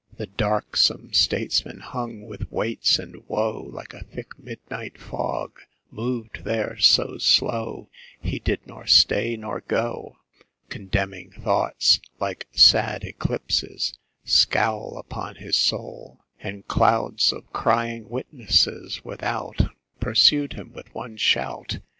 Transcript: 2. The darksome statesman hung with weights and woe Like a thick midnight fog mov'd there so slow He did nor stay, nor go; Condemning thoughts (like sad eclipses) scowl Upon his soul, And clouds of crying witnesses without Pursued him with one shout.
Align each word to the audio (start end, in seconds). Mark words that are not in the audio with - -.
2. 0.17 0.17
The 0.17 0.25
darksome 0.35 1.13
statesman 1.13 1.79
hung 1.81 2.23
with 2.25 2.51
weights 2.51 2.97
and 2.97 3.23
woe 3.27 3.69
Like 3.71 3.93
a 3.93 4.03
thick 4.03 4.31
midnight 4.39 4.97
fog 4.99 5.59
mov'd 5.91 6.43
there 6.43 6.79
so 6.79 7.19
slow 7.19 7.87
He 8.19 8.39
did 8.39 8.65
nor 8.65 8.87
stay, 8.87 9.37
nor 9.37 9.61
go; 9.61 10.17
Condemning 10.69 11.33
thoughts 11.43 11.99
(like 12.19 12.47
sad 12.51 13.03
eclipses) 13.03 13.95
scowl 14.25 14.97
Upon 14.97 15.35
his 15.35 15.55
soul, 15.55 16.21
And 16.39 16.67
clouds 16.67 17.31
of 17.31 17.53
crying 17.53 18.09
witnesses 18.09 19.05
without 19.05 19.59
Pursued 19.99 20.53
him 20.53 20.73
with 20.73 20.91
one 20.95 21.15
shout. 21.15 21.77